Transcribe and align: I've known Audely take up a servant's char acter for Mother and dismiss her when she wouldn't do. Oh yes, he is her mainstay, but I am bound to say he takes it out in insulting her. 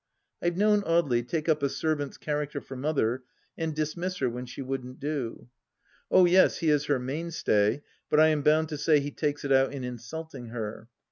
I've 0.41 0.57
known 0.57 0.81
Audely 0.81 1.27
take 1.27 1.47
up 1.47 1.61
a 1.61 1.69
servant's 1.69 2.17
char 2.17 2.43
acter 2.43 2.63
for 2.63 2.75
Mother 2.75 3.21
and 3.55 3.75
dismiss 3.75 4.17
her 4.17 4.27
when 4.31 4.47
she 4.47 4.63
wouldn't 4.63 4.99
do. 4.99 5.49
Oh 6.09 6.25
yes, 6.25 6.57
he 6.57 6.71
is 6.71 6.85
her 6.85 6.97
mainstay, 6.97 7.83
but 8.09 8.19
I 8.19 8.29
am 8.29 8.41
bound 8.41 8.69
to 8.69 8.79
say 8.79 8.99
he 8.99 9.11
takes 9.11 9.45
it 9.45 9.51
out 9.51 9.73
in 9.73 9.83
insulting 9.83 10.47
her. 10.47 10.89